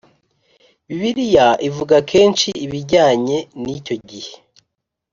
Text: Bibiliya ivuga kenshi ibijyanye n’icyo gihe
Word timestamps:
Bibiliya 0.87 1.47
ivuga 1.67 1.95
kenshi 2.11 2.49
ibijyanye 2.65 3.37
n’icyo 3.61 3.95
gihe 4.09 4.33